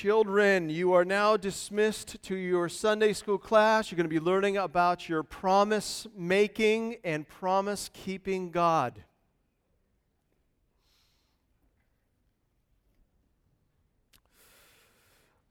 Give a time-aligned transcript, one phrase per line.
[0.00, 3.90] Children, you are now dismissed to your Sunday school class.
[3.90, 9.02] You're going to be learning about your promise making and promise keeping God.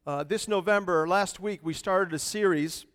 [0.05, 2.85] Uh, this November, last week, we started a series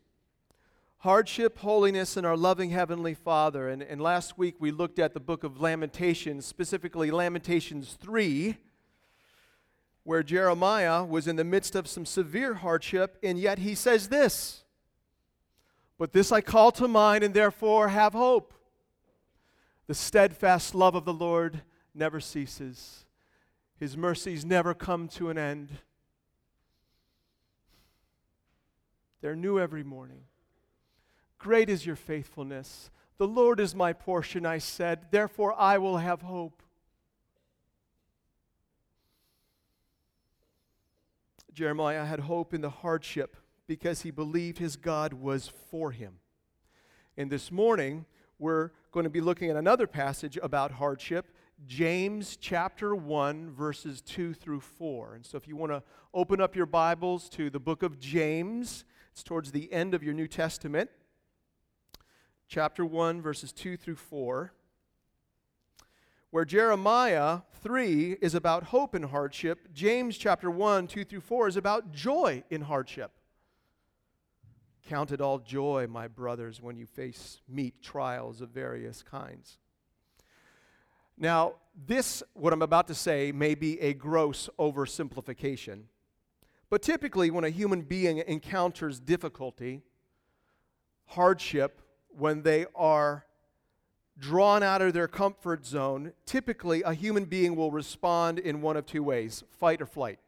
[1.01, 3.69] Hardship, Holiness, and Our Loving Heavenly Father.
[3.69, 8.57] And, and last week, we looked at the book of Lamentations, specifically Lamentations 3
[10.05, 14.65] where Jeremiah was in the midst of some severe hardship, and yet he says this
[15.99, 18.55] But this I call to mind, and therefore have hope.
[19.87, 21.63] The steadfast love of the Lord
[21.95, 23.05] never ceases,
[23.79, 25.71] his mercies never come to an end.
[29.21, 30.23] They're new every morning.
[31.39, 32.91] Great is your faithfulness.
[33.19, 36.63] The Lord is my portion, I said, therefore I will have hope.
[41.53, 46.15] Jeremiah had hope in the hardship because he believed his God was for him.
[47.17, 48.07] And this morning,
[48.39, 51.35] we're going to be looking at another passage about hardship,
[51.67, 55.15] James chapter 1, verses 2 through 4.
[55.17, 55.83] And so if you want to
[56.15, 60.15] open up your Bibles to the book of James, it's towards the end of your
[60.15, 60.91] New Testament,
[62.49, 64.53] chapter 1, verses 2 through 4
[66.33, 71.57] where Jeremiah 3 is about hope in hardship, James chapter 1, 2 through 4 is
[71.59, 73.13] about joy in hardship.
[74.89, 79.59] Count it all joy, my brothers, when you face meet trials of various kinds.
[81.19, 85.83] Now, this, what I'm about to say, may be a gross oversimplification.
[86.71, 89.83] But typically, when a human being encounters difficulty,
[91.09, 93.27] hardship, when they are
[94.23, 98.87] drawn out of their comfort zone, typically a human being will respond in one of
[98.87, 100.21] two ways fight or flight.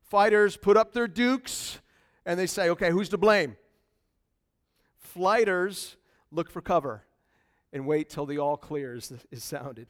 [0.00, 1.80] Fighters put up their dukes
[2.24, 3.56] and they say, okay, who's to blame?
[4.96, 5.96] Flighters
[6.30, 7.02] look for cover
[7.72, 9.88] and wait till the all clear is, is sounded.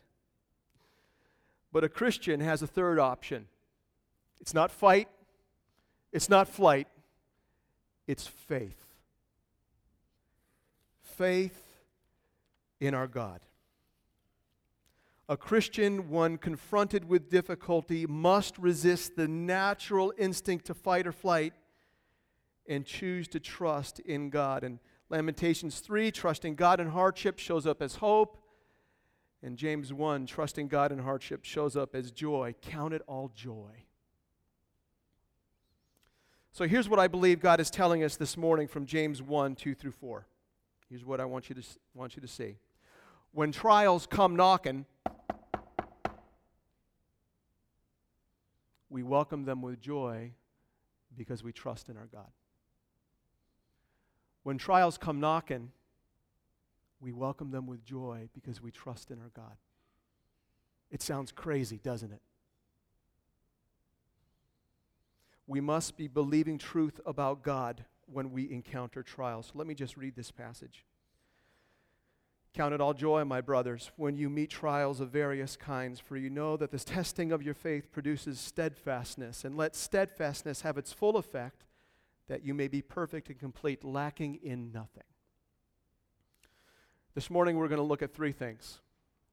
[1.73, 3.47] But a Christian has a third option
[4.41, 5.09] it's not fight,
[6.11, 6.89] it's not flight,
[8.07, 8.81] it's faith.
[11.03, 11.64] Faith
[12.87, 13.41] in our God.
[15.29, 21.55] A Christian, one confronted with difficulty, must resist the natural instinct to fight or flight
[22.69, 24.65] and choose to trust in God.
[24.65, 28.39] And Lamentations 3, trusting God in hardship, shows up as hope.
[29.43, 32.55] And James 1, trusting God in hardship, shows up as joy.
[32.61, 33.85] Count it all joy.
[36.53, 39.75] So here's what I believe God is telling us this morning from James 1, 2
[39.75, 40.27] through 4.
[40.91, 41.63] Here's what I want you to,
[41.95, 42.57] want you to see
[43.35, 44.87] when trials come knocking,
[48.89, 50.31] we welcome them with joy
[51.17, 52.31] because we trust in our God.
[54.45, 55.73] When trials come knocking,
[57.01, 59.57] we welcome them with joy because we trust in our God.
[60.93, 62.23] It sounds crazy, doesn't it?
[65.49, 69.51] We must be believing truth about God when we encounter trials.
[69.55, 70.85] Let me just read this passage.
[72.55, 76.31] Count it all joy, my brothers, when you meet trials of various kinds, for you
[76.31, 79.45] know that this testing of your faith produces steadfastness.
[79.45, 81.65] And let steadfastness have its full effect,
[82.29, 85.03] that you may be perfect and complete, lacking in nothing.
[87.17, 88.79] This morning, we're going to look at three things.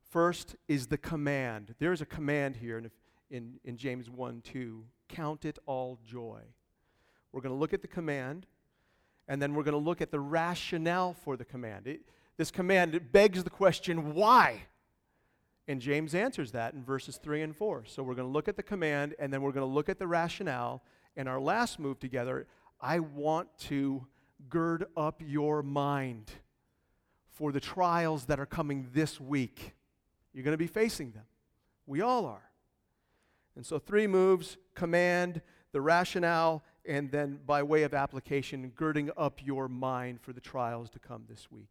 [0.09, 1.75] First is the command.
[1.77, 2.91] There's a command here in,
[3.29, 4.83] in, in James 1 2.
[5.09, 6.41] Count it all joy.
[7.31, 8.47] We're going to look at the command,
[9.27, 11.85] and then we're going to look at the rationale for the command.
[11.85, 12.01] It,
[12.37, 14.63] this command, it begs the question, why?
[15.67, 17.85] And James answers that in verses 3 and 4.
[17.85, 19.99] So we're going to look at the command and then we're going to look at
[19.99, 20.83] the rationale.
[21.15, 22.47] And our last move together,
[22.79, 24.07] I want to
[24.49, 26.31] gird up your mind
[27.29, 29.73] for the trials that are coming this week.
[30.33, 31.25] You're going to be facing them.
[31.85, 32.49] We all are.
[33.55, 35.41] And so, three moves command,
[35.73, 40.89] the rationale, and then by way of application, girding up your mind for the trials
[40.91, 41.69] to come this week.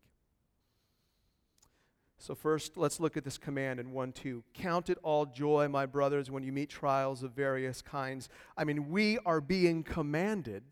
[2.22, 4.44] So, first, let's look at this command in 1 2.
[4.52, 8.28] Count it all joy, my brothers, when you meet trials of various kinds.
[8.58, 10.62] I mean, we are being commanded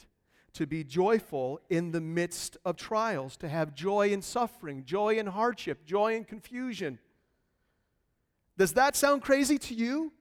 [0.53, 5.27] to be joyful in the midst of trials, to have joy in suffering, joy in
[5.27, 6.99] hardship, joy in confusion.
[8.59, 10.13] Does that sound crazy to you?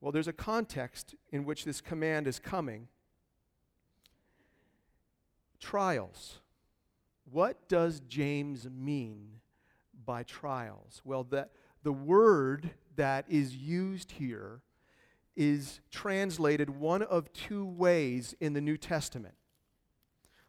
[0.00, 2.88] Well, there's a context in which this command is coming
[5.60, 6.40] trials.
[7.30, 9.40] What does James mean
[10.04, 11.00] by trials?
[11.04, 11.48] Well, the,
[11.82, 14.60] the word that is used here
[15.34, 19.34] is translated one of two ways in the New Testament.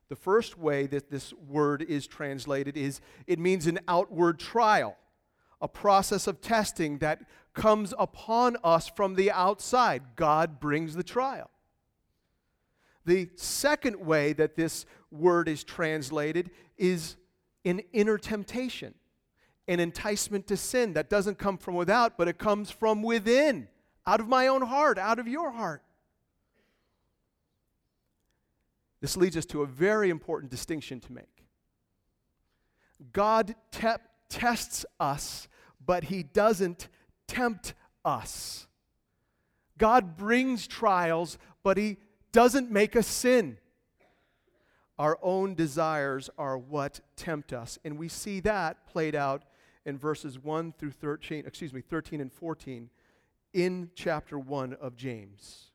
[0.09, 4.97] The first way that this word is translated is it means an outward trial,
[5.61, 7.21] a process of testing that
[7.53, 10.15] comes upon us from the outside.
[10.15, 11.49] God brings the trial.
[13.05, 17.15] The second way that this word is translated is
[17.65, 18.93] an inner temptation,
[19.67, 23.67] an enticement to sin that doesn't come from without, but it comes from within,
[24.05, 25.83] out of my own heart, out of your heart.
[28.99, 31.45] This leads us to a very important distinction to make.
[33.11, 33.87] God te-
[34.29, 35.47] tests us,
[35.85, 36.87] but He doesn't
[37.27, 37.73] tempt
[38.05, 38.67] us.
[39.77, 41.97] God brings trials, but He
[42.31, 43.57] doesn't make us sin.
[44.99, 47.79] Our own desires are what tempt us.
[47.83, 49.43] And we see that played out
[49.85, 52.89] in verses 1 through 13, excuse me, 13 and 14
[53.53, 55.71] in chapter 1 of James.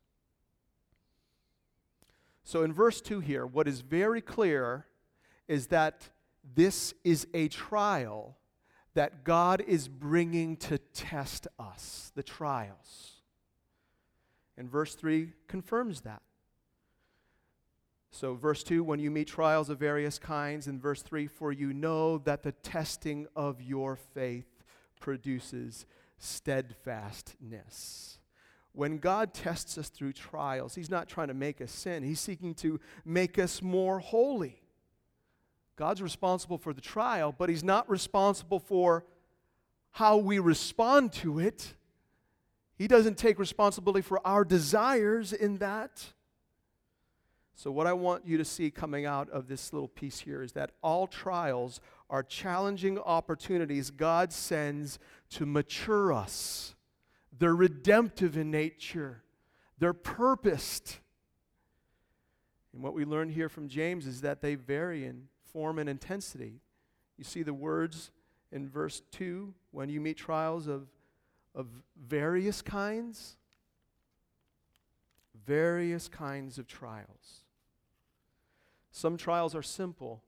[2.45, 4.87] So in verse 2 here, what is very clear
[5.49, 6.09] is that
[6.55, 8.37] this is a trial
[8.95, 13.21] that God is bringing to test us, the trials.
[14.57, 16.23] And verse 3 confirms that.
[18.11, 21.73] So, verse 2, when you meet trials of various kinds, and verse 3, for you
[21.73, 24.65] know that the testing of your faith
[24.99, 25.87] produces
[26.19, 28.19] steadfastness.
[28.73, 32.55] When God tests us through trials, He's not trying to make us sin, He's seeking
[32.57, 34.63] to make us more holy.
[35.77, 39.05] God's responsible for the trial, but He's not responsible for
[39.93, 41.75] how we respond to it.
[42.77, 46.13] He doesn't take responsibility for our desires in that.
[47.59, 50.53] So, what I want you to see coming out of this little piece here is
[50.53, 55.01] that all trials are challenging opportunities God sends
[55.31, 56.77] to mature us.
[57.37, 59.25] They're redemptive in nature,
[59.77, 60.99] they're purposed.
[62.73, 66.61] And what we learn here from James is that they vary in form and intensity.
[67.17, 68.13] You see the words
[68.53, 70.87] in verse 2 when you meet trials of,
[71.57, 71.67] of
[72.01, 73.37] various kinds,
[75.45, 77.47] various kinds of trials.
[78.91, 80.23] Some trials are simple,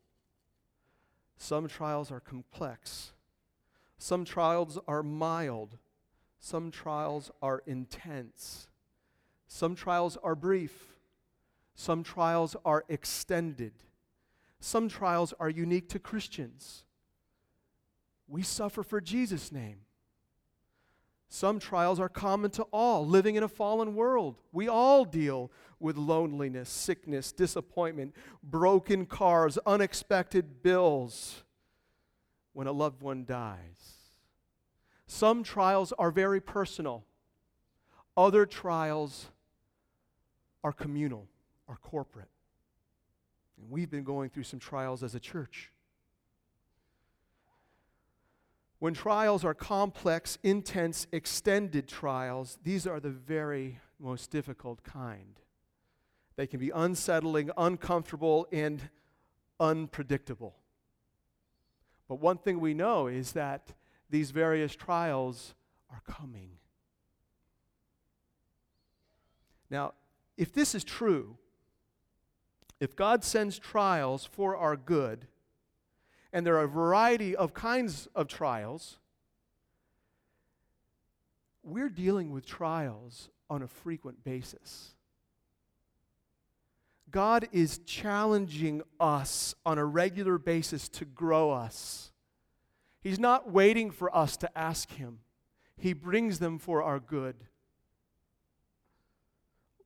[1.37, 3.12] some trials are complex,
[3.99, 5.79] some trials are mild.
[6.41, 8.69] Some trials are intense.
[9.47, 10.97] Some trials are brief.
[11.75, 13.73] Some trials are extended.
[14.59, 16.85] Some trials are unique to Christians.
[18.27, 19.81] We suffer for Jesus' name.
[21.29, 24.41] Some trials are common to all living in a fallen world.
[24.51, 31.43] We all deal with loneliness, sickness, disappointment, broken cars, unexpected bills
[32.53, 33.97] when a loved one dies.
[35.06, 37.05] Some trials are very personal,
[38.17, 39.27] other trials
[40.62, 41.27] are communal
[41.69, 42.29] are corporate.
[43.59, 45.71] And we've been going through some trials as a church.
[48.79, 55.38] When trials are complex, intense, extended trials, these are the very most difficult kind.
[56.41, 58.81] They can be unsettling, uncomfortable, and
[59.61, 60.57] unpredictable.
[62.09, 63.75] But one thing we know is that
[64.09, 65.55] these various trials
[65.91, 66.53] are coming.
[69.69, 69.93] Now,
[70.38, 71.37] if this is true,
[72.81, 75.26] if God sends trials for our good,
[76.33, 78.97] and there are a variety of kinds of trials,
[81.62, 84.95] we're dealing with trials on a frequent basis.
[87.11, 92.12] God is challenging us on a regular basis to grow us.
[93.00, 95.21] He's not waiting for us to ask Him,
[95.76, 97.37] He brings them for our good.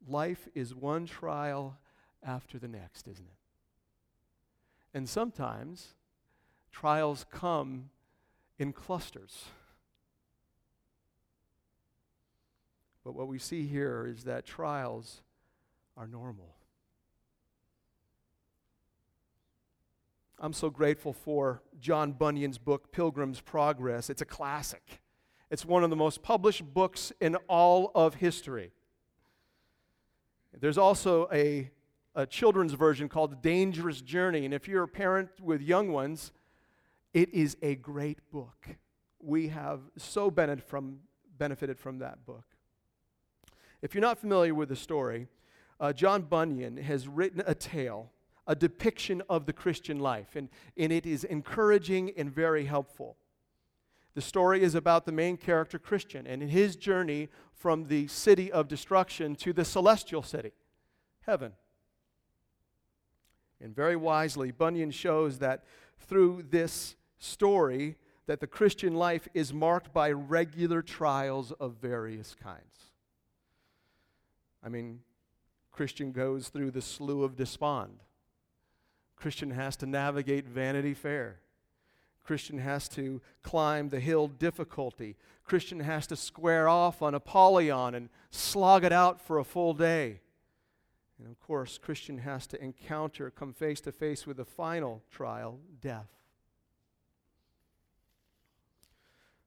[0.07, 1.79] Life is one trial
[2.23, 3.39] after the next, isn't it?
[4.93, 5.95] And sometimes
[6.71, 7.91] trials come
[8.59, 9.45] in clusters.
[13.03, 15.23] But what we see here is that trials
[15.97, 16.55] are normal.
[20.41, 24.11] I'm so grateful for John Bunyan's book, Pilgrim's Progress.
[24.11, 25.01] It's a classic,
[25.51, 28.73] it's one of the most published books in all of history.
[30.61, 31.71] There's also a,
[32.15, 34.45] a children's version called Dangerous Journey.
[34.45, 36.33] And if you're a parent with young ones,
[37.13, 38.69] it is a great book.
[39.21, 41.01] We have so benefited from,
[41.39, 42.45] benefited from that book.
[43.83, 45.29] If you're not familiar with the story,
[45.81, 48.11] uh, John Bunyan has written a tale
[48.47, 53.17] a depiction of the Christian life, and, and it is encouraging and very helpful.
[54.15, 58.69] The story is about the main character, Christian, and his journey from the city of
[58.69, 60.53] destruction to the celestial city,
[61.23, 61.53] heaven.
[63.61, 65.65] And very wisely, Bunyan shows that
[65.99, 67.97] through this story,
[68.27, 72.93] that the Christian life is marked by regular trials of various kinds.
[74.63, 75.01] I mean,
[75.73, 77.99] Christian goes through the slough of despond.
[79.25, 81.39] Christian has to navigate Vanity Fair.
[82.25, 85.17] Christian has to climb the hill difficulty.
[85.47, 90.21] Christian has to square off on Apollyon and slog it out for a full day.
[91.19, 95.59] And of course, Christian has to encounter, come face to face with the final trial,
[95.81, 96.11] death.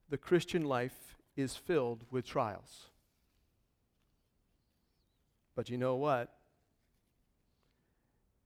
[0.10, 2.88] The Christian life is filled with trials.
[5.55, 6.34] But you know what?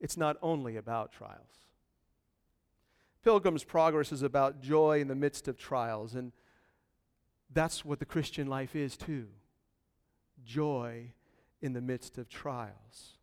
[0.02, 1.68] It's not only about trials.
[3.24, 6.32] Pilgrim's Progress is about joy in the midst of trials, and
[7.54, 9.28] that's what the Christian life is too
[10.44, 11.14] joy
[11.62, 13.20] in the midst of trials,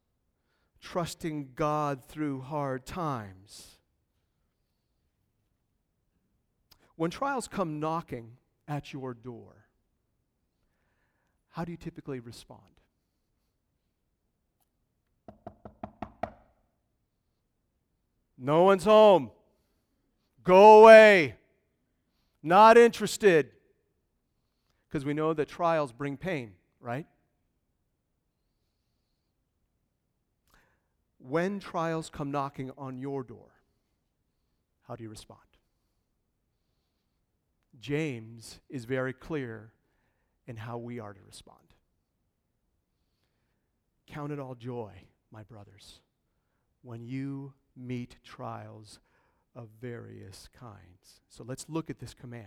[0.81, 3.79] trusting God through hard times.
[6.95, 8.37] When trials come knocking
[8.69, 9.67] at your door,
[11.49, 12.78] how do you typically respond?
[18.39, 19.33] No one's home.
[20.45, 21.35] Go away.
[22.43, 23.51] Not interested.
[24.89, 27.07] Because we know that trials bring pain, right?
[31.19, 33.51] When trials come knocking on your door,
[34.87, 35.41] how do you respond?
[37.81, 39.73] James is very clear
[40.47, 41.59] in how we are to respond.
[44.07, 44.93] Count it all joy,
[45.31, 46.01] my brothers,
[46.83, 48.99] when you meet trials
[49.55, 51.21] of various kinds.
[51.29, 52.47] So let's look at this command.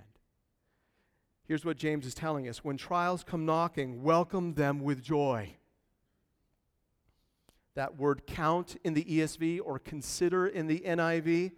[1.48, 5.56] Here's what James is telling us when trials come knocking, welcome them with joy.
[7.76, 11.52] That word count in the ESV or consider in the NIV,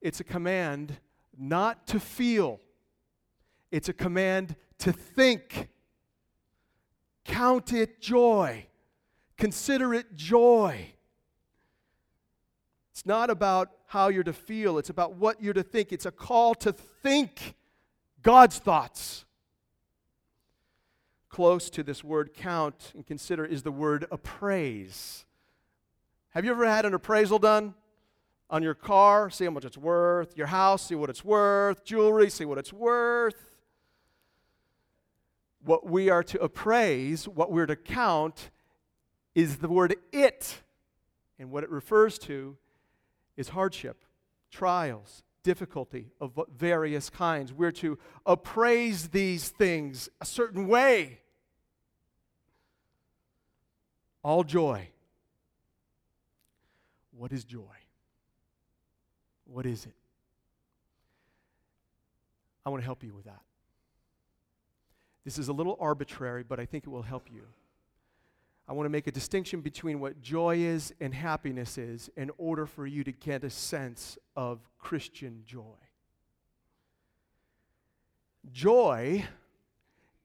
[0.00, 0.98] it's a command
[1.36, 2.60] not to feel,
[3.70, 5.68] it's a command to think.
[7.24, 8.66] Count it joy,
[9.36, 10.93] consider it joy.
[12.94, 15.92] It's not about how you're to feel, it's about what you're to think.
[15.92, 17.56] It's a call to think
[18.22, 19.24] God's thoughts.
[21.28, 25.26] Close to this word count and consider is the word appraise.
[26.30, 27.74] Have you ever had an appraisal done
[28.48, 29.28] on your car?
[29.28, 30.36] See how much it's worth.
[30.36, 31.84] Your house, see what it's worth.
[31.84, 33.50] Jewelry, see what it's worth.
[35.64, 38.50] What we are to appraise, what we're to count,
[39.34, 40.62] is the word it.
[41.40, 42.56] And what it refers to
[43.36, 44.04] is hardship,
[44.50, 47.52] trials, difficulty of various kinds.
[47.52, 51.20] We're to appraise these things a certain way.
[54.22, 54.88] All joy.
[57.16, 57.60] What is joy?
[59.44, 59.94] What is it?
[62.66, 63.42] I want to help you with that.
[65.24, 67.42] This is a little arbitrary, but I think it will help you.
[68.66, 72.64] I want to make a distinction between what joy is and happiness is in order
[72.64, 75.76] for you to get a sense of Christian joy.
[78.50, 79.26] Joy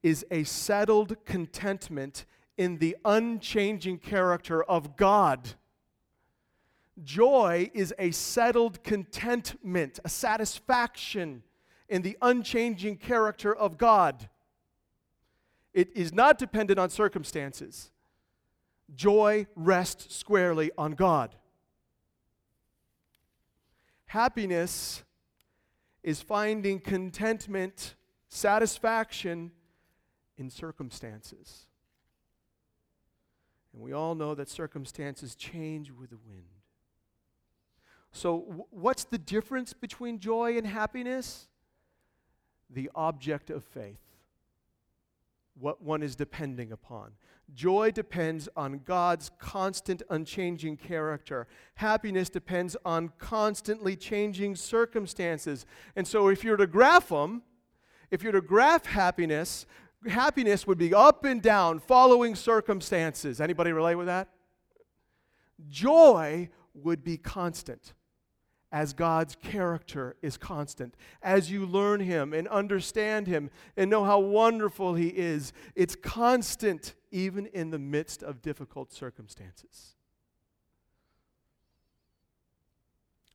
[0.01, 2.25] is a settled contentment
[2.57, 5.55] in the unchanging character of God.
[7.03, 11.43] Joy is a settled contentment, a satisfaction
[11.89, 14.29] in the unchanging character of God.
[15.73, 17.91] It is not dependent on circumstances.
[18.95, 21.35] Joy rests squarely on God.
[24.05, 25.03] Happiness
[26.01, 27.95] is finding contentment,
[28.27, 29.51] satisfaction
[30.37, 31.67] in circumstances.
[33.73, 36.45] And we all know that circumstances change with the wind.
[38.11, 41.47] So, what's the difference between joy and happiness?
[42.69, 44.01] The object of faith,
[45.59, 47.11] what one is depending upon.
[47.53, 51.47] Joy depends on God's constant, unchanging character.
[51.75, 55.65] Happiness depends on constantly changing circumstances.
[55.95, 57.43] And so, if you're to graph them,
[58.11, 59.65] if you're to graph happiness,
[60.07, 63.41] happiness would be up and down, following circumstances.
[63.41, 64.29] Anybody relate with that?
[65.69, 67.93] Joy would be constant
[68.71, 70.95] as God's character is constant.
[71.21, 76.93] As you learn Him and understand Him and know how wonderful He is, it's constant
[77.11, 79.95] even in the midst of difficult circumstances.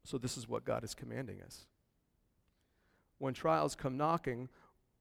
[0.05, 1.67] So, this is what God is commanding us.
[3.19, 4.49] when trials come knocking,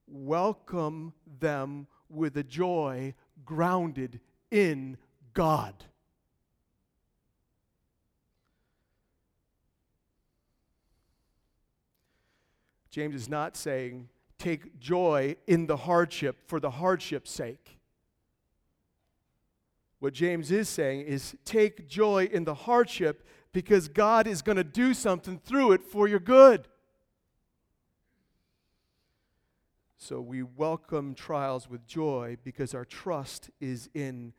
[0.08, 3.14] welcome them with a joy
[3.44, 4.98] grounded in
[5.34, 5.84] God.
[12.94, 14.08] James is not saying
[14.38, 17.80] take joy in the hardship for the hardship's sake.
[19.98, 24.64] What James is saying is take joy in the hardship because God is going to
[24.64, 26.68] do something through it for your good.
[29.98, 34.34] So we welcome trials with joy because our trust is in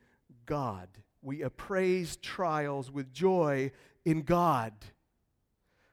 [0.45, 0.87] God.
[1.21, 3.71] We appraise trials with joy
[4.05, 4.71] in God.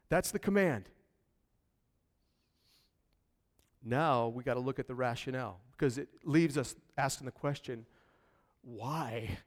[0.08, 0.90] That's the command.
[3.84, 7.86] Now we got to look at the rationale because it leaves us asking the question
[8.62, 9.38] why?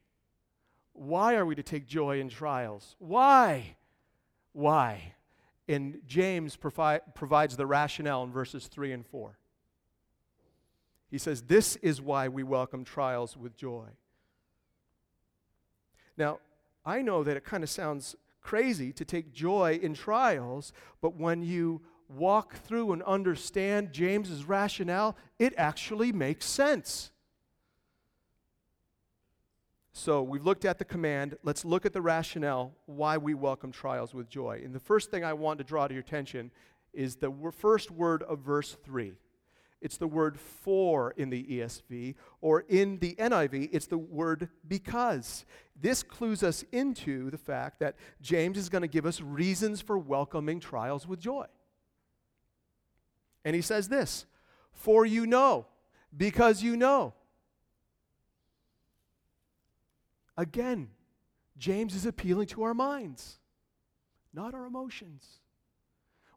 [0.93, 2.95] Why are we to take joy in trials?
[2.99, 3.75] Why?
[4.53, 5.13] Why?
[5.67, 9.37] And James provi- provides the rationale in verses 3 and 4.
[11.09, 13.87] He says, This is why we welcome trials with joy.
[16.17, 16.39] Now,
[16.85, 21.41] I know that it kind of sounds crazy to take joy in trials, but when
[21.41, 27.11] you walk through and understand James's rationale, it actually makes sense.
[29.97, 31.37] So we've looked at the command.
[31.41, 34.61] Let's look at the rationale why we welcome trials with joy.
[34.63, 36.51] And the first thing I want to draw to your attention
[36.93, 39.13] is the first word of verse 3.
[39.81, 45.45] It's the word for in the ESV, or in the NIV, it's the word because.
[45.79, 49.97] This clues us into the fact that James is going to give us reasons for
[49.97, 51.45] welcoming trials with joy.
[53.45, 54.25] And he says this
[54.73, 55.67] For you know,
[56.15, 57.13] because you know.
[60.37, 60.89] Again,
[61.57, 63.37] James is appealing to our minds,
[64.33, 65.39] not our emotions.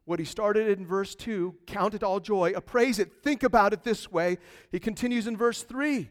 [0.05, 3.83] What he started in verse 2, count it all joy, appraise it, think about it
[3.83, 4.37] this way.
[4.71, 6.09] He continues in verse 3.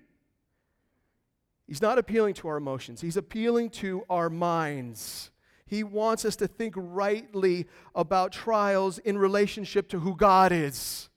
[1.67, 5.31] He's not appealing to our emotions, he's appealing to our minds.
[5.69, 11.11] He wants us to think rightly about trials in relationship to who God is.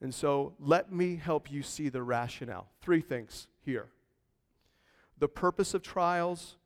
[0.00, 2.68] And so let me help you see the rationale.
[2.80, 3.88] Three things here
[5.18, 6.56] the purpose of trials,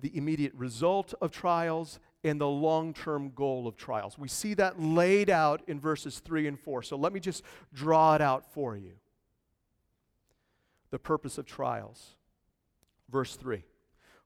[0.00, 4.16] the immediate result of trials, and the long term goal of trials.
[4.16, 6.82] We see that laid out in verses 3 and 4.
[6.82, 7.42] So let me just
[7.74, 8.92] draw it out for you.
[10.90, 12.14] The purpose of trials.
[13.10, 13.64] Verse 3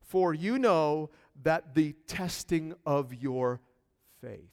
[0.07, 1.11] For you know
[1.43, 3.61] that the testing of your
[4.21, 4.51] faith.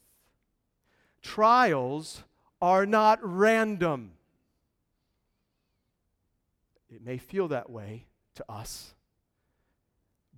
[1.21, 2.23] Trials
[2.61, 4.13] are not random.
[6.89, 8.95] It may feel that way to us,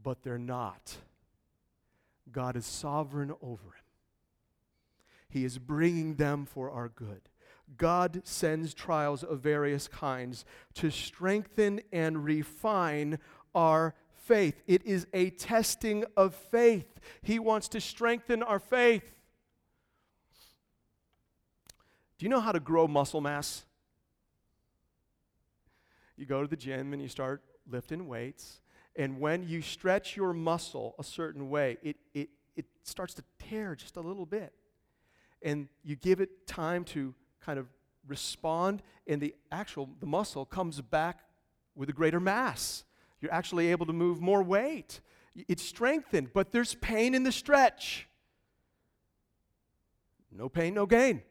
[0.02, 0.98] but they're not.
[2.32, 3.72] God is sovereign over them.
[5.30, 7.30] He is bringing them for our good.
[7.78, 13.20] God sends trials of various kinds to strengthen and refine
[13.54, 14.62] our faith.
[14.68, 17.00] It is a testing of faith.
[17.22, 19.04] He wants to strengthen our faith.
[22.18, 23.66] Do you know how to grow muscle mass?
[26.18, 28.62] You go to the gym and you start lifting weights,
[28.96, 33.76] and when you stretch your muscle a certain way, it, it, it starts to tear
[33.76, 34.54] just a little bit.
[35.42, 37.14] And you give it time to
[37.46, 37.68] kind of
[38.08, 41.20] respond, and the actual the muscle comes back
[41.76, 42.86] with a greater mass.
[43.26, 45.02] You're actually able to move more weight.
[45.48, 48.08] It's strengthened, but there's pain in the stretch.
[50.32, 51.24] No pain, no gain.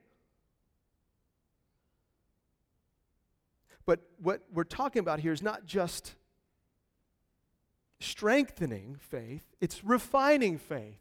[3.87, 6.17] But what we're talking about here is not just
[8.01, 10.99] strengthening faith, it's refining faith.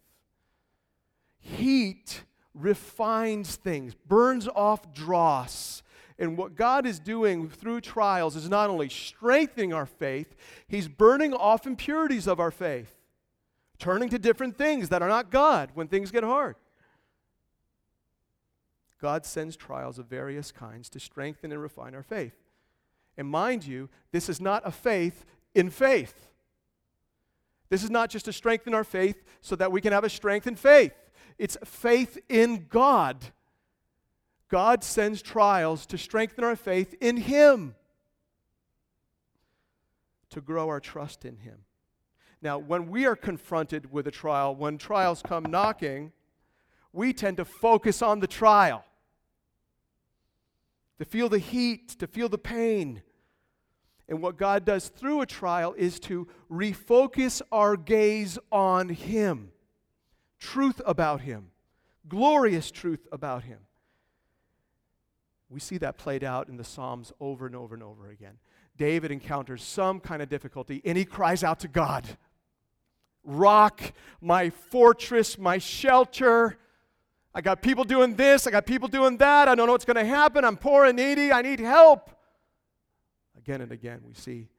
[1.39, 5.82] Heat refines things, burns off dross.
[6.19, 10.36] And what God is doing through trials is not only strengthening our faith,
[10.67, 12.95] He's burning off impurities of our faith,
[13.80, 16.56] turning to different things that are not God when things get hard.
[19.02, 22.36] God sends trials of various kinds to strengthen and refine our faith.
[23.17, 26.30] And mind you, this is not a faith in faith.
[27.69, 30.47] This is not just to strengthen our faith so that we can have a strength
[30.47, 30.93] in faith.
[31.38, 33.17] It's faith in God.
[34.54, 37.74] God sends trials to strengthen our faith in Him,
[40.30, 41.66] to grow our trust in Him.
[42.39, 46.12] Now, when we are confronted with a trial, when trials come knocking,
[46.92, 48.86] we tend to focus on the trial
[51.00, 53.02] to feel the heat, to feel the pain.
[54.08, 59.52] And what God does through a trial is to refocus our gaze on Him,
[60.38, 61.48] truth about Him,
[62.08, 63.58] glorious truth about Him.
[65.54, 68.39] We see that played out in the Psalms over and over and over again.
[68.76, 72.06] David encounters some kind of difficulty and he cries out to God
[73.26, 76.58] Rock, my fortress, my shelter.
[77.34, 79.48] I got people doing this, I got people doing that.
[79.48, 80.44] I don't know what's going to happen.
[80.44, 81.32] I'm poor and needy.
[81.32, 82.10] I need help.
[83.38, 84.50] Again and again, we see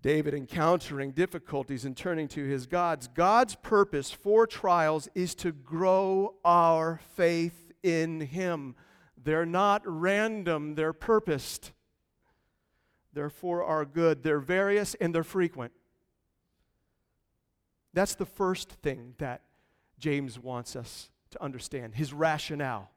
[0.00, 3.08] David encountering difficulties and turning to his gods.
[3.08, 8.74] God's purpose for trials is to grow our faith in him.
[9.22, 11.72] They're not random, they're purposed.
[13.12, 14.22] They're for our good.
[14.22, 15.72] They're various and they're frequent.
[17.94, 19.42] That's the first thing that
[19.98, 22.90] James wants us to understand his rationale.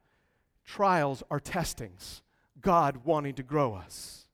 [0.63, 2.21] Trials are testings,
[2.61, 4.27] God wanting to grow us.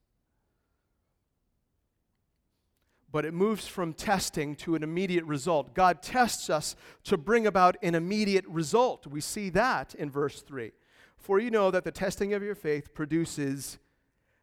[3.10, 5.74] But it moves from testing to an immediate result.
[5.74, 9.08] God tests us to bring about an immediate result.
[9.08, 10.74] We see that in verse 3.
[11.18, 13.80] For you know that the testing of your faith produces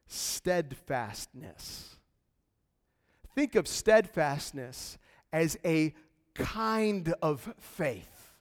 [0.07, 1.97] steadfastness.
[3.35, 4.99] Think of steadfastness
[5.33, 5.95] as a
[6.35, 8.33] kind of faith,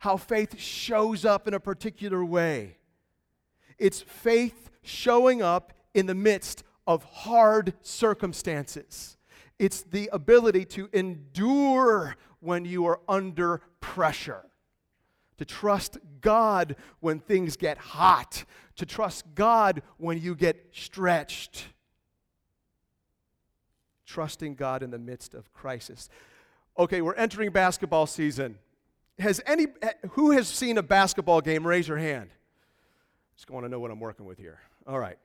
[0.00, 2.78] how faith shows up in a particular way.
[3.78, 9.16] It's faith showing up in the midst of hard circumstances.
[9.58, 14.44] It's the ability to endure when you are under pressure
[15.44, 18.44] to trust God when things get hot,
[18.76, 21.66] to trust God when you get stretched.
[24.06, 26.08] Trusting God in the midst of crisis.
[26.78, 28.58] Okay, we're entering basketball season.
[29.18, 29.66] Has any
[30.12, 31.66] who has seen a basketball game?
[31.66, 32.30] Raise your hand.
[33.36, 34.60] Just want to know what I'm working with here.
[34.86, 35.18] All right.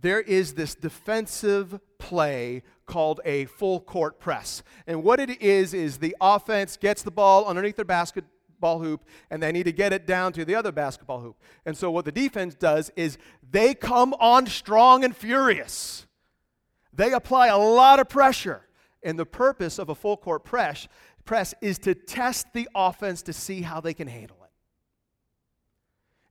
[0.00, 4.62] There is this defensive play called a full court press.
[4.86, 7.84] And what it is, is the offense gets the ball underneath their
[8.58, 11.36] basketball hoop and they need to get it down to the other basketball hoop.
[11.64, 13.18] And so what the defense does is
[13.48, 16.06] they come on strong and furious.
[16.92, 18.62] They apply a lot of pressure.
[19.04, 20.88] And the purpose of a full court press,
[21.24, 24.50] press is to test the offense to see how they can handle it.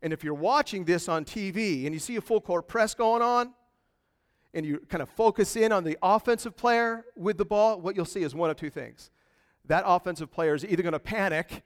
[0.02, 3.22] And if you're watching this on TV and you see a full court press going
[3.22, 3.54] on,
[4.54, 8.06] and you kind of focus in on the offensive player with the ball, what you'll
[8.06, 9.12] see is one of two things.
[9.66, 11.64] That offensive player is either going to panic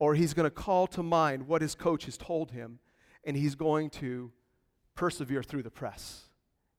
[0.00, 2.80] or he's going to call to mind what his coach has told him,
[3.22, 4.32] and he's going to
[4.96, 6.22] persevere through the press.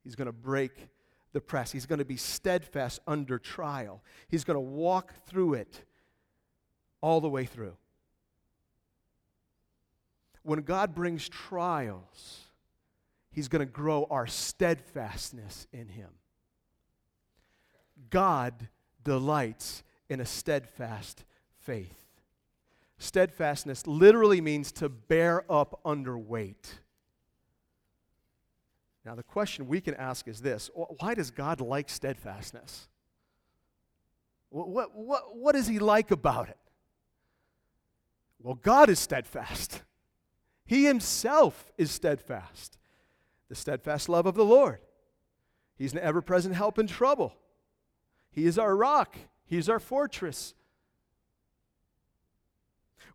[0.03, 0.89] He's going to break
[1.31, 1.71] the press.
[1.71, 4.03] He's going to be steadfast under trial.
[4.27, 5.85] He's going to walk through it
[6.99, 7.77] all the way through.
[10.43, 12.47] When God brings trials,
[13.31, 16.09] He's going to grow our steadfastness in Him.
[18.09, 18.67] God
[19.03, 21.23] delights in a steadfast
[21.59, 22.00] faith.
[23.01, 26.79] Steadfastness literally means to bear up under weight.
[29.03, 32.87] Now, the question we can ask is this why does God like steadfastness?
[34.49, 36.59] What, what, what, what does He like about it?
[38.39, 39.81] Well, God is steadfast,
[40.65, 42.77] He Himself is steadfast
[43.49, 44.79] the steadfast love of the Lord.
[45.75, 47.33] He's an ever present help in trouble.
[48.29, 50.53] He is our rock, He's our fortress.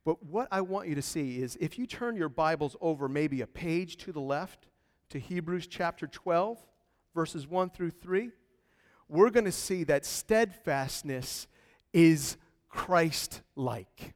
[0.05, 3.41] But what I want you to see is if you turn your Bibles over maybe
[3.41, 4.69] a page to the left
[5.11, 6.59] to Hebrews chapter 12,
[7.15, 8.31] verses 1 through 3,
[9.09, 11.47] we're going to see that steadfastness
[11.93, 12.37] is
[12.69, 14.15] Christ like.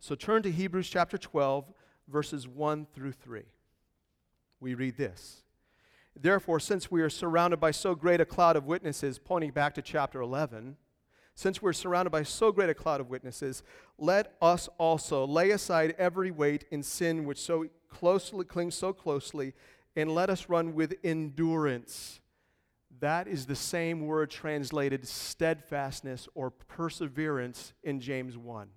[0.00, 1.72] So turn to Hebrews chapter 12,
[2.08, 3.42] verses 1 through 3
[4.60, 5.42] we read this
[6.18, 9.82] Therefore, since we are surrounded by so great a cloud of witnesses, pointing back to
[9.82, 10.76] chapter 11,
[11.36, 13.62] since we're surrounded by so great a cloud of witnesses,
[13.98, 19.52] let us also lay aside every weight and sin which so closely clings so closely,
[19.94, 22.20] and let us run with endurance.
[23.00, 28.68] That is the same word translated steadfastness or perseverance in James 1.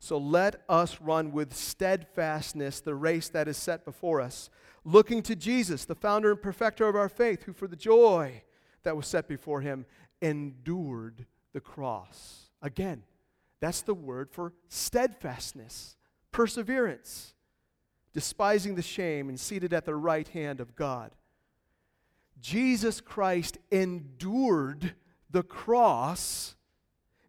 [0.00, 4.50] So let us run with steadfastness the race that is set before us
[4.84, 8.42] looking to Jesus, the founder and perfecter of our faith, who for the joy
[8.82, 9.86] that was set before him
[10.20, 11.26] endured
[11.58, 12.50] the cross.
[12.62, 13.02] Again,
[13.58, 15.96] that's the word for steadfastness,
[16.30, 17.34] perseverance,
[18.12, 21.10] despising the shame and seated at the right hand of God.
[22.40, 24.94] Jesus Christ endured
[25.28, 26.54] the cross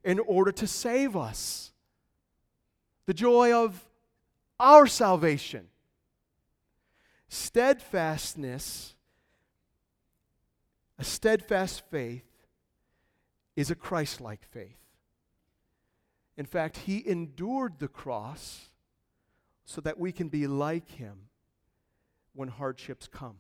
[0.04, 1.72] in order to save us.
[3.08, 3.84] The joy of
[4.60, 5.70] our salvation.
[7.30, 8.94] Steadfastness,
[11.00, 12.29] a steadfast faith,
[13.60, 14.80] is a Christ like faith.
[16.38, 18.70] In fact, he endured the cross
[19.66, 21.28] so that we can be like him
[22.34, 23.36] when hardships come.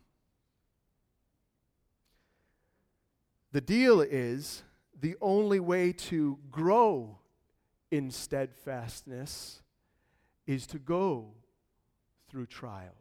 [3.53, 4.63] The deal is
[4.99, 7.19] the only way to grow
[7.89, 9.61] in steadfastness
[10.45, 11.31] is to go
[12.29, 12.91] through trials.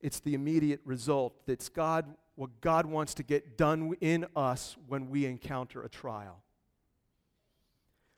[0.00, 2.06] It's the immediate result that's God
[2.38, 6.44] what God wants to get done in us when we encounter a trial.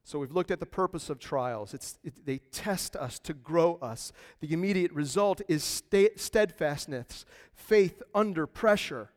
[0.05, 1.73] So we've looked at the purpose of trials.
[1.73, 4.13] It's, it, they test us to grow us.
[4.41, 9.09] The immediate result is steadfastness, faith under pressure.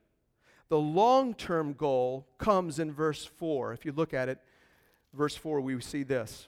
[0.69, 3.73] The long term goal comes in verse 4.
[3.73, 4.39] If you look at it,
[5.13, 6.47] verse 4, we see this.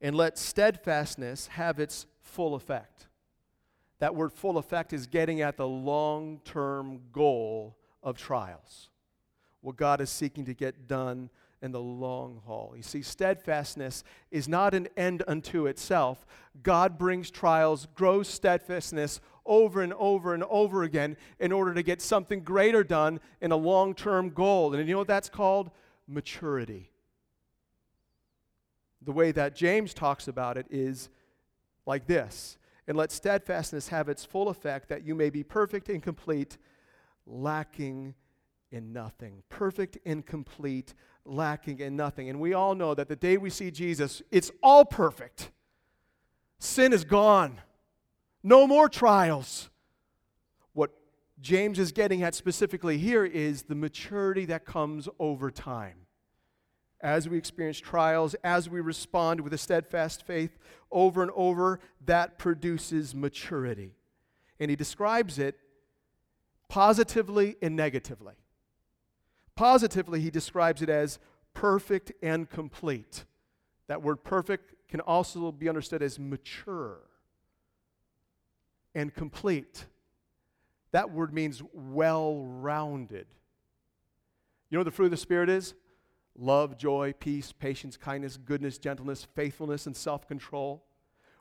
[0.00, 3.06] And let steadfastness have its full effect.
[4.02, 8.90] That word full effect is getting at the long term goal of trials,
[9.60, 11.30] what God is seeking to get done
[11.62, 12.72] in the long haul.
[12.74, 16.26] You see, steadfastness is not an end unto itself.
[16.64, 22.02] God brings trials, grows steadfastness over and over and over again in order to get
[22.02, 24.74] something greater done in a long term goal.
[24.74, 25.70] And you know what that's called?
[26.08, 26.90] Maturity.
[29.00, 31.08] The way that James talks about it is
[31.86, 36.02] like this and let steadfastness have its full effect, that you may be perfect and
[36.02, 36.58] complete,
[37.26, 38.14] lacking
[38.70, 39.42] in nothing.
[39.48, 42.28] Perfect and complete, lacking in nothing.
[42.28, 45.50] And we all know that the day we see Jesus, it's all perfect.
[46.58, 47.60] Sin is gone,
[48.42, 49.70] no more trials.
[50.72, 50.90] What
[51.40, 56.01] James is getting at specifically here is the maturity that comes over time
[57.02, 60.56] as we experience trials, as we respond with a steadfast faith
[60.90, 63.92] over and over, that produces maturity.
[64.60, 65.58] And he describes it
[66.68, 68.34] positively and negatively.
[69.56, 71.18] Positively, he describes it as
[71.54, 73.24] perfect and complete.
[73.88, 77.00] That word perfect can also be understood as mature
[78.94, 79.86] and complete.
[80.92, 83.26] That word means well rounded.
[84.70, 85.74] You know what the fruit of the Spirit is?
[86.36, 90.84] Love, joy, peace, patience, kindness, goodness, gentleness, faithfulness, and self control.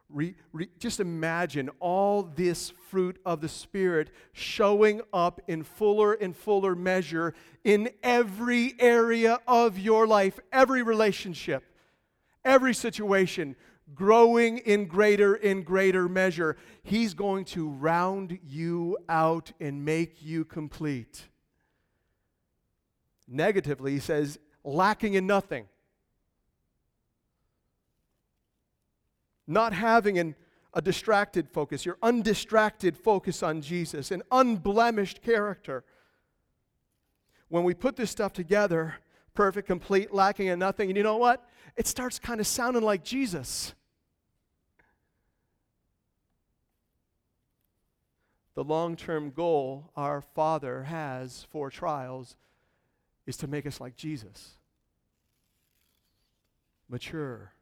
[0.10, 6.36] Re, re, just imagine all this fruit of the Spirit showing up in fuller and
[6.36, 11.64] fuller measure in every area of your life, every relationship,
[12.44, 13.56] every situation,
[13.96, 16.58] growing in greater and greater measure.
[16.84, 21.24] He's going to round you out and make you complete.
[23.30, 25.66] Negatively, he says, lacking in nothing.
[29.48, 30.36] Not having an,
[30.74, 35.84] a distracted focus, your undistracted focus on Jesus, an unblemished character.
[37.50, 38.96] When we put this stuff together,
[39.34, 41.46] perfect, complete, lacking in nothing, and you know what?
[41.76, 43.74] It starts kind of sounding like Jesus.
[48.54, 52.36] The long term goal our Father has for trials
[53.32, 54.58] is to make us like Jesus.
[56.90, 57.54] Mature.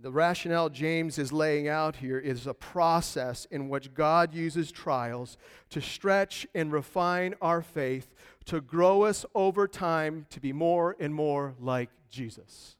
[0.00, 5.38] The rationale James is laying out here is a process in which God uses trials
[5.70, 8.12] to stretch and refine our faith,
[8.46, 12.74] to grow us over time to be more and more like Jesus.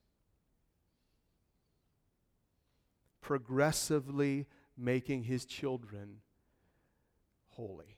[3.21, 4.47] Progressively
[4.77, 6.17] making his children
[7.51, 7.96] holy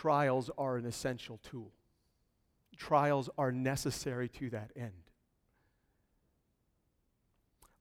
[0.00, 1.72] trials are an essential tool.
[2.76, 4.92] Trials are necessary to that end.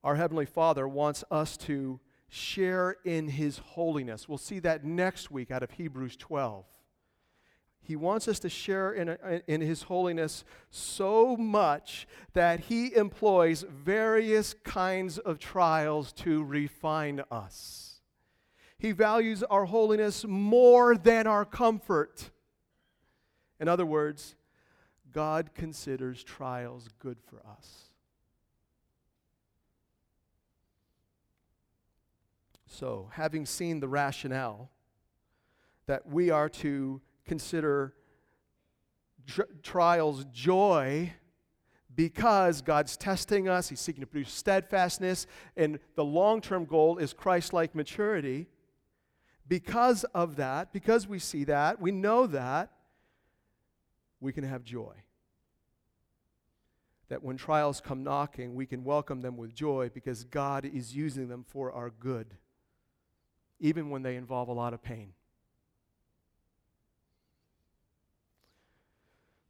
[0.01, 1.99] Our Heavenly Father wants us to
[2.29, 4.29] share in His holiness.
[4.29, 6.65] We'll see that next week out of Hebrews 12.
[7.81, 14.53] He wants us to share in, in His holiness so much that He employs various
[14.63, 17.94] kinds of trials to refine us.
[18.85, 22.29] He values our holiness more than our comfort.
[23.59, 24.35] In other words,
[25.11, 27.85] God considers trials good for us.
[32.67, 34.69] So, having seen the rationale
[35.87, 37.95] that we are to consider
[39.25, 41.11] tr- trials joy
[41.95, 45.25] because God's testing us, He's seeking to produce steadfastness,
[45.57, 48.45] and the long term goal is Christ like maturity
[49.47, 52.71] because of that, because we see that, we know that,
[54.19, 54.93] we can have joy.
[57.09, 61.27] That when trials come knocking, we can welcome them with joy because God is using
[61.27, 62.33] them for our good,
[63.59, 65.13] even when they involve a lot of pain.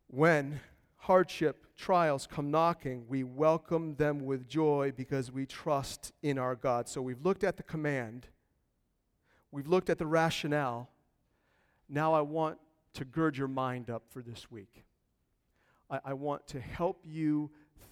[0.08, 0.60] When
[0.98, 6.90] hardship trials come knocking, we welcome them with joy because we trust in our God.
[6.90, 8.28] So we've looked at the command,
[9.56, 10.90] we've looked at the rationale.
[11.88, 12.58] Now I want
[12.96, 14.84] to gird your mind up for this week.
[15.90, 17.50] I, I want to help you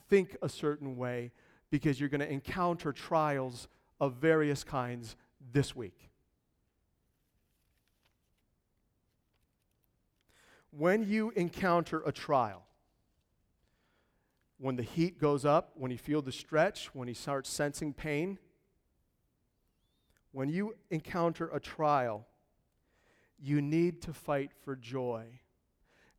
[0.09, 1.31] think a certain way
[1.71, 3.69] because you're going to encounter trials
[4.01, 5.15] of various kinds
[5.53, 6.09] this week.
[10.71, 12.65] When you encounter a trial,
[14.57, 18.37] when the heat goes up, when you feel the stretch, when you start sensing pain,
[20.33, 22.25] when you encounter a trial,
[23.39, 25.25] you need to fight for joy.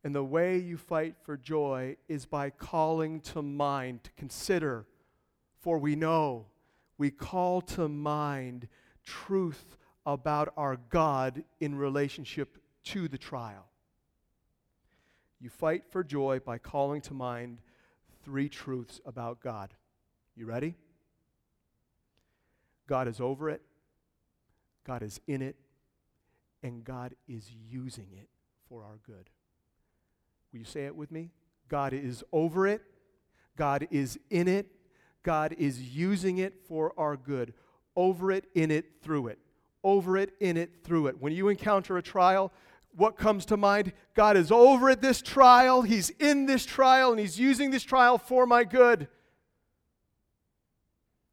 [0.03, 4.87] And the way you fight for joy is by calling to mind, to consider,
[5.59, 6.45] for we know
[6.97, 8.67] we call to mind
[9.03, 13.67] truth about our God in relationship to the trial.
[15.41, 17.59] You fight for joy by calling to mind
[18.23, 19.73] three truths about God.
[20.35, 20.75] You ready?
[22.87, 23.61] God is over it,
[24.85, 25.55] God is in it,
[26.63, 28.29] and God is using it
[28.69, 29.29] for our good.
[30.51, 31.31] Will you say it with me?
[31.67, 32.81] God is over it,
[33.57, 34.67] God is in it,
[35.23, 37.53] God is using it for our good.
[37.95, 39.39] Over it, in it, through it.
[39.83, 41.21] Over it, in it, through it.
[41.21, 42.51] When you encounter a trial,
[42.95, 43.93] what comes to mind?
[44.13, 48.17] God is over at this trial, He's in this trial, and He's using this trial
[48.17, 49.07] for my good.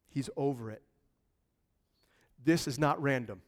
[0.09, 0.81] He's over it.
[2.43, 3.41] This is not random.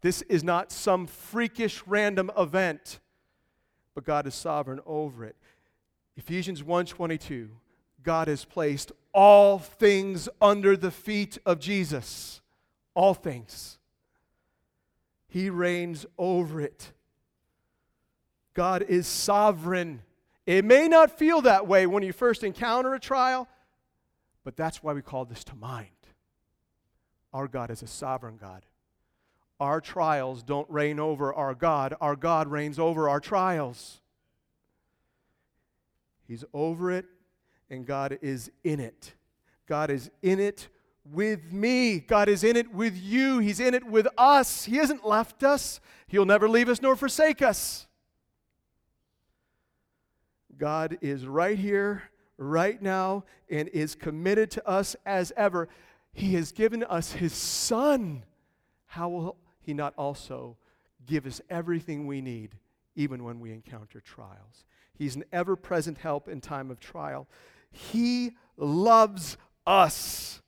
[0.00, 3.00] This is not some freakish random event,
[3.94, 5.36] but God is sovereign over it.
[6.16, 7.50] Ephesians 1:22
[8.02, 12.40] God has placed all things under the feet of Jesus.
[12.94, 13.78] All things.
[15.28, 16.92] He reigns over it.
[18.54, 20.02] God is sovereign.
[20.46, 23.48] It may not feel that way when you first encounter a trial,
[24.44, 25.99] but that's why we call this to mind.
[27.32, 28.64] Our God is a sovereign God.
[29.58, 34.00] Our trials don't reign over our God, our God reigns over our trials.
[36.26, 37.06] He's over it,
[37.68, 39.14] and God is in it.
[39.66, 40.68] God is in it
[41.04, 41.98] with me.
[41.98, 43.38] God is in it with you.
[43.38, 44.64] He's in it with us.
[44.64, 47.86] He hasn't left us, He'll never leave us nor forsake us.
[50.56, 52.02] God is right here,
[52.36, 55.68] right now, and is committed to us as ever.
[56.12, 58.24] He has given us His Son.
[58.86, 60.56] How will He not also
[61.06, 62.56] give us everything we need,
[62.94, 64.64] even when we encounter trials?
[64.94, 67.28] He's an ever present help in time of trial.
[67.70, 70.42] He loves us.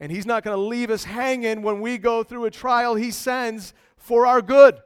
[0.00, 3.10] And He's not going to leave us hanging when we go through a trial He
[3.10, 4.80] sends for our good.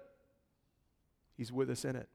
[1.36, 2.08] He's with us in it.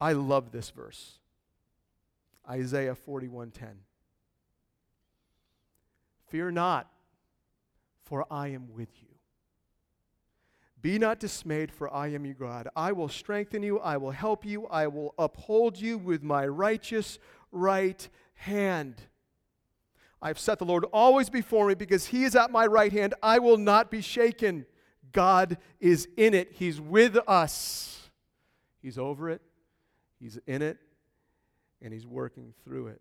[0.00, 1.18] I love this verse.
[2.48, 3.85] Isaiah 41:10.
[6.36, 6.90] Fear not,
[8.04, 9.08] for I am with you.
[10.82, 12.68] Be not dismayed, for I am your God.
[12.76, 17.18] I will strengthen you, I will help you, I will uphold you with my righteous
[17.52, 19.00] right hand.
[20.20, 23.14] I've set the Lord always before me because he is at my right hand.
[23.22, 24.66] I will not be shaken.
[25.12, 28.10] God is in it, he's with us,
[28.82, 29.40] he's over it,
[30.20, 30.76] He's in it
[31.80, 33.00] and he's working through it.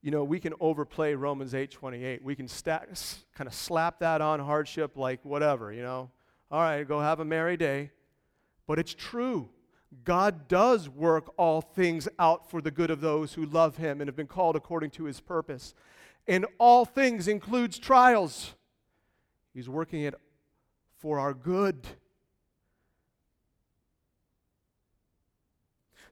[0.00, 2.22] You know, we can overplay Romans 8:28.
[2.22, 2.88] We can stack,
[3.34, 6.10] kind of slap that on hardship like whatever, you know.
[6.50, 7.90] All right, go have a merry day.
[8.66, 9.50] But it's true.
[10.04, 14.08] God does work all things out for the good of those who love him and
[14.08, 15.74] have been called according to his purpose.
[16.26, 18.54] And all things includes trials.
[19.54, 20.14] He's working it
[20.98, 21.86] for our good.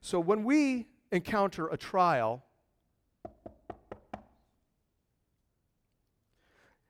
[0.01, 2.43] So when we encounter a trial,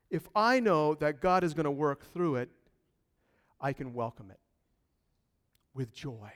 [0.09, 2.49] if I know that God is going to work through it,
[3.59, 4.39] I can welcome it
[5.73, 6.31] with joy.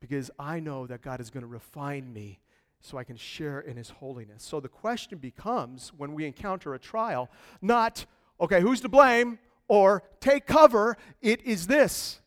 [0.00, 2.40] Because I know that God is going to refine me
[2.80, 4.44] so I can share in His holiness.
[4.44, 7.28] So the question becomes when we encounter a trial,
[7.60, 8.06] not,
[8.40, 10.96] okay, who's to blame or take cover.
[11.20, 12.20] It is this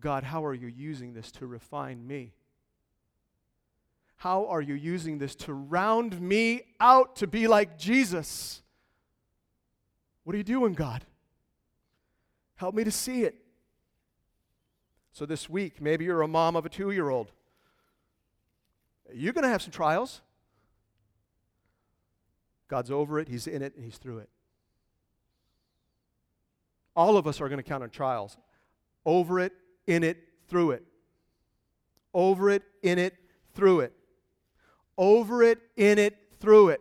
[0.00, 2.32] God, how are you using this to refine me?
[4.16, 8.62] How are you using this to round me out to be like Jesus?
[10.24, 11.04] What are you doing, God?
[12.56, 13.36] Help me to see it.
[15.12, 17.32] So, this week, maybe you're a mom of a two year old.
[19.12, 20.20] You're going to have some trials.
[22.68, 24.28] God's over it, He's in it, and He's through it.
[26.94, 28.36] All of us are going to count on trials.
[29.04, 29.52] Over it,
[29.86, 30.18] in it,
[30.48, 30.84] through it.
[32.12, 33.14] Over it, in it,
[33.54, 33.92] through it.
[34.96, 36.80] Over it, in it, through it.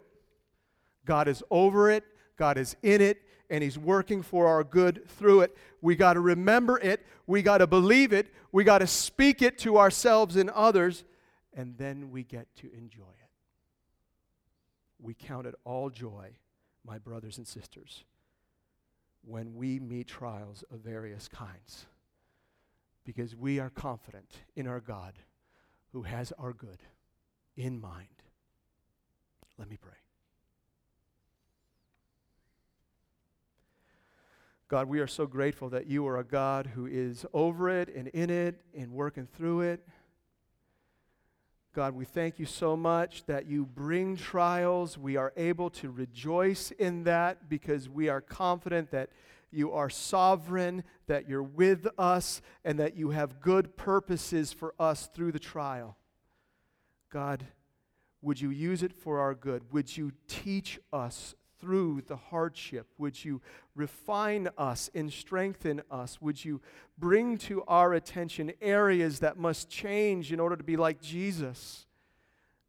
[1.06, 2.04] God is over it,
[2.38, 5.58] God is in it, and He's working for our good through it.
[5.82, 9.58] We got to remember it, we got to believe it, we got to speak it
[9.60, 11.04] to ourselves and others,
[11.54, 13.30] and then we get to enjoy it.
[15.02, 16.38] We count it all joy,
[16.86, 18.04] my brothers and sisters,
[19.26, 21.86] when we meet trials of various kinds,
[23.06, 25.14] because we are confident in our God
[25.93, 26.84] who has our good
[27.58, 28.08] in mind.
[29.58, 29.89] Let me pray.
[34.70, 38.07] God, we are so grateful that you are a God who is over it and
[38.09, 39.84] in it and working through it.
[41.74, 44.95] God, we thank you so much that you bring trials.
[44.95, 49.09] We are able to rejoice in that because we are confident that
[49.51, 55.07] you are sovereign, that you're with us, and that you have good purposes for us
[55.07, 55.97] through the trial.
[57.11, 57.43] God,
[58.22, 59.72] would you use it for our good?
[59.72, 62.88] Would you teach us through the hardship?
[62.97, 63.41] Would you
[63.76, 66.22] refine us and strengthen us?
[66.22, 66.62] Would you
[66.97, 71.86] bring to our attention areas that must change in order to be like Jesus?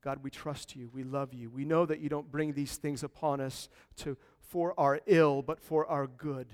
[0.02, 0.90] God, we trust you.
[0.92, 1.50] We love you.
[1.50, 3.68] We know that you don't bring these things upon us
[3.98, 6.48] to, for our ill, but for our good.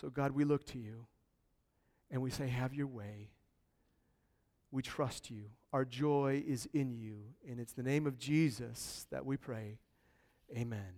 [0.00, 1.06] So, God, we look to you
[2.10, 3.30] and we say, Have your way.
[4.70, 5.50] We trust you.
[5.74, 7.16] Our joy is in you.
[7.50, 9.78] And it's the name of Jesus that we pray.
[10.56, 10.92] Amen.